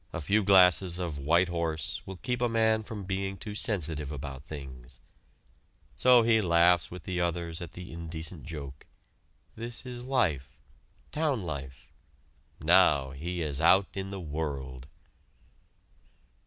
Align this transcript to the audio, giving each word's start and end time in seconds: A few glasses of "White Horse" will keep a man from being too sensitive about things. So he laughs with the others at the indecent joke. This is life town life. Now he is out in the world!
A 0.11 0.19
few 0.19 0.43
glasses 0.43 0.97
of 0.97 1.19
"White 1.19 1.49
Horse" 1.49 2.01
will 2.07 2.15
keep 2.17 2.41
a 2.41 2.49
man 2.49 2.81
from 2.81 3.03
being 3.03 3.37
too 3.37 3.53
sensitive 3.53 4.11
about 4.11 4.43
things. 4.43 4.99
So 5.95 6.23
he 6.23 6.41
laughs 6.41 6.89
with 6.89 7.03
the 7.03 7.21
others 7.21 7.61
at 7.61 7.73
the 7.73 7.93
indecent 7.93 8.43
joke. 8.43 8.87
This 9.55 9.85
is 9.85 10.03
life 10.05 10.57
town 11.11 11.43
life. 11.43 11.91
Now 12.59 13.11
he 13.11 13.43
is 13.43 13.61
out 13.61 13.89
in 13.95 14.09
the 14.09 14.19
world! 14.19 14.87